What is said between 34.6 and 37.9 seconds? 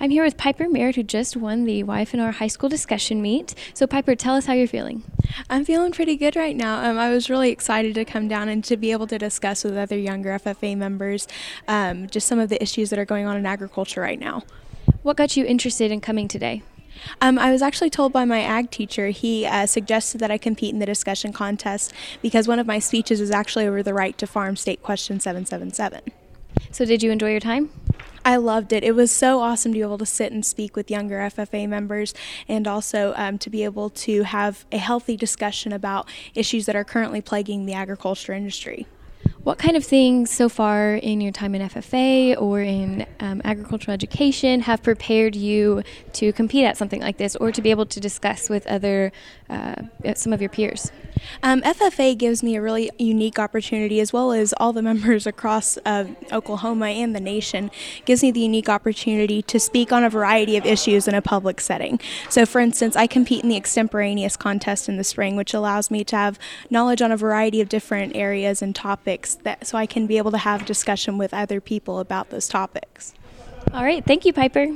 a healthy discussion about issues that are currently plaguing the